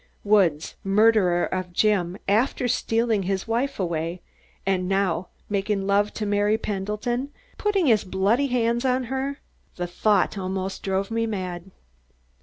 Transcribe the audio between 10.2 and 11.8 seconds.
almost drove me mad.